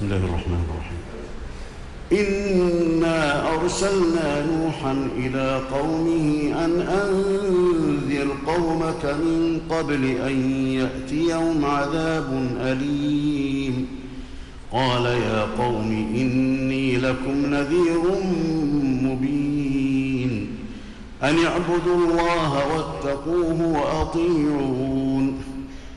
[0.00, 1.00] بسم الله الرحمن الرحيم.
[2.12, 6.26] إنا أرسلنا نوحا إلى قومه
[6.64, 13.86] أن أنذر قومك من قبل أن يأتيهم عذاب أليم.
[14.72, 18.02] قال يا قوم إني لكم نذير
[19.02, 20.48] مبين.
[21.22, 25.09] أن اعبدوا الله واتقوه وأطيعون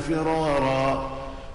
[0.00, 1.10] فرارا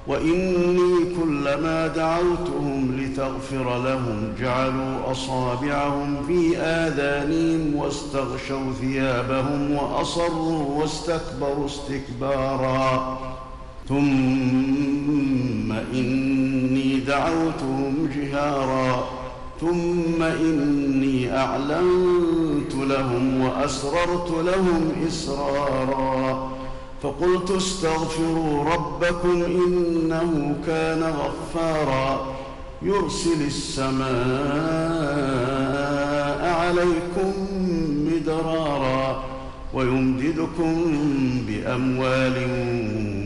[0.07, 13.17] وإني كلما دعوتهم لتغفر لهم جعلوا أصابعهم في آذانهم واستغشوا ثيابهم وأصروا واستكبروا استكبارا.
[13.89, 19.03] ثم إني دعوتهم جهارا.
[19.61, 26.50] ثم إني أعلنت لهم وأسررت لهم إسرارا.
[27.03, 32.35] فقلت استغفروا ربكم إنه كان غفارا
[32.81, 34.09] يرسل السماء
[36.53, 37.33] عليكم
[38.11, 39.23] مدرارا
[39.73, 40.91] ويمددكم
[41.47, 42.47] بأموال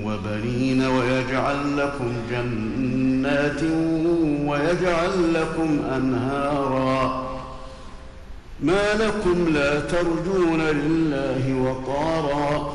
[0.05, 3.63] وبنين ويجعل لكم جنات
[4.45, 7.25] ويجعل لكم أنهارا
[8.63, 12.74] ما لكم لا ترجون لله وقارا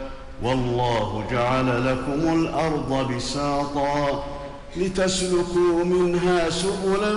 [0.43, 4.23] والله جعل لكم الأرض بساطا
[4.77, 7.15] لتسلكوا منها سبلا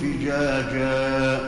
[0.00, 1.40] فجاجا.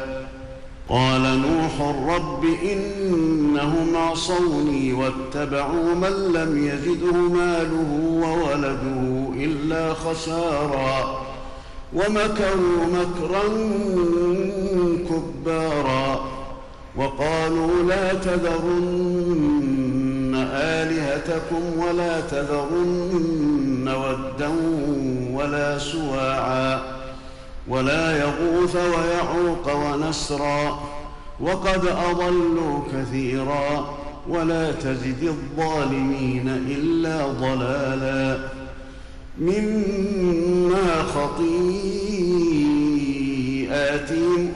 [0.88, 1.80] قال نوح
[2.14, 11.26] رب إنهم عصوني واتبعوا من لم يزده ماله وولده إلا خسارا
[11.94, 13.42] ومكروا مكرا
[15.08, 16.20] كبارا.
[16.96, 19.87] وقالوا لا تذرن
[20.52, 24.50] آلهتكم ولا تذرن ودا
[25.32, 26.80] ولا سواعا
[27.68, 30.80] ولا يغوث ويعوق ونسرا
[31.40, 33.94] وقد أضلوا كثيرا
[34.28, 38.38] ولا تزد الظالمين إلا ضلالا
[39.38, 42.08] مما خطيئاتهم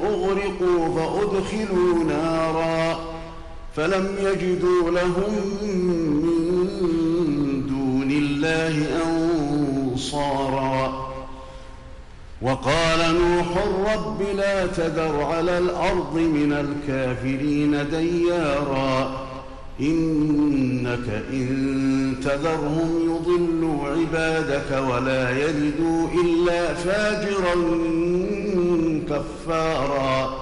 [0.05, 3.12] أغرقوا فأدخلوا نارا
[3.77, 5.33] فلم يجدوا لهم
[6.23, 8.87] من دون الله
[9.93, 11.13] أنصارا.
[12.43, 13.47] وقال نوح
[13.95, 19.21] رب لا تذر على الأرض من الكافرين ديارا.
[19.81, 27.55] إنك إن تذرهم يضلوا عبادك ولا يلدوا إلا فاجرا
[29.09, 30.42] كفارا.